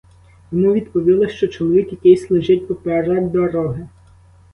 [0.51, 3.87] Йому відповіли, що чоловік якийсь лежить поперек дороги.